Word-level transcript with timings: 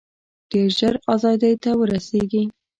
ډېر 0.51 0.69
ژر 0.77 0.95
آزادۍ 1.13 1.53
ته 1.63 1.71
ورسیږي. 1.79 2.43